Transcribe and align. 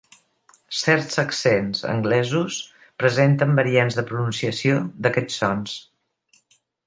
Certs 0.77 1.17
accents 1.23 1.83
anglesos 1.95 2.57
presenten 3.03 3.53
variants 3.61 3.99
de 4.01 4.07
pronunciació 4.13 4.79
d'aquests 5.07 5.39
sons. 5.43 5.77